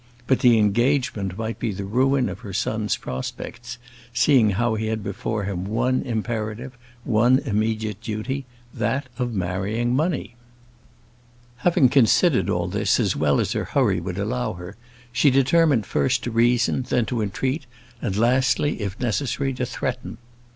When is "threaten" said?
19.67-20.17